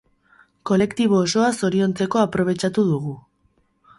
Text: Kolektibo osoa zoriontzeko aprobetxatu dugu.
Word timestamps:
Kolektibo 0.69 1.19
osoa 1.25 1.51
zoriontzeko 1.59 2.21
aprobetxatu 2.23 2.89
dugu. 2.91 3.13